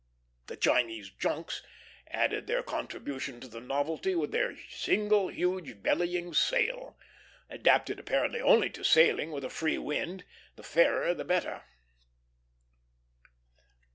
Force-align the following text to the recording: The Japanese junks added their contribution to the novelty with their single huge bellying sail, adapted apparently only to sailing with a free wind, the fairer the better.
The 0.47 0.55
Japanese 0.55 1.11
junks 1.11 1.61
added 2.07 2.47
their 2.47 2.63
contribution 2.63 3.39
to 3.39 3.47
the 3.47 3.59
novelty 3.61 4.15
with 4.15 4.31
their 4.31 4.55
single 4.67 5.27
huge 5.27 5.83
bellying 5.83 6.33
sail, 6.33 6.97
adapted 7.51 7.99
apparently 7.99 8.41
only 8.41 8.71
to 8.71 8.83
sailing 8.83 9.31
with 9.31 9.43
a 9.45 9.49
free 9.51 9.77
wind, 9.77 10.23
the 10.55 10.63
fairer 10.63 11.13
the 11.13 11.23
better. 11.23 11.65